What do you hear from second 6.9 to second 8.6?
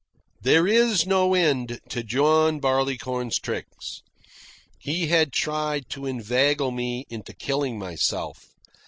into killing myself.